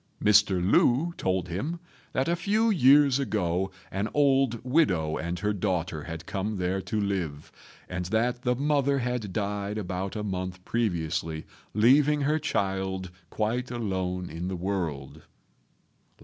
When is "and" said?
5.17-5.37, 7.87-8.05